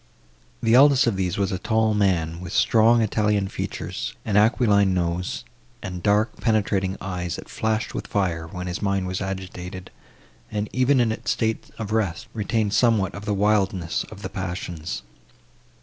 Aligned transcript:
The 0.63 0.73
eldest 0.73 1.05
of 1.05 1.15
these 1.15 1.37
was 1.37 1.51
a 1.51 1.59
tall 1.59 1.93
man, 1.93 2.39
with 2.41 2.53
strong 2.53 3.03
Italian 3.03 3.47
features, 3.49 4.15
an 4.25 4.35
aquiline 4.35 4.95
nose, 4.95 5.43
and 5.83 6.01
dark 6.01 6.37
penetrating 6.41 6.97
eyes, 6.99 7.35
that 7.35 7.47
flashed 7.49 7.93
with 7.93 8.07
fire, 8.07 8.47
when 8.47 8.65
his 8.65 8.81
mind 8.81 9.05
was 9.05 9.21
agitated, 9.21 9.91
and, 10.51 10.67
even 10.73 10.99
in 10.99 11.11
its 11.11 11.29
state 11.29 11.69
of 11.77 11.91
rest, 11.91 12.25
retained 12.33 12.73
somewhat 12.73 13.13
of 13.13 13.25
the 13.25 13.35
wildness 13.35 14.03
of 14.05 14.23
the 14.23 14.29
passions. 14.29 15.03